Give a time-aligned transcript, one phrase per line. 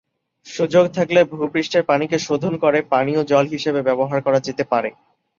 [0.47, 4.89] সুযোগ থাকলে ভূ-পৃষ্ঠের পানিকে শোধন করে পানীয় জল হিসেবে ব্যবহার করা যেতে পারে।